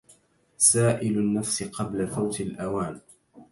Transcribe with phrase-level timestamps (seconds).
[0.57, 3.01] سائل النفس قبل فوت الأوان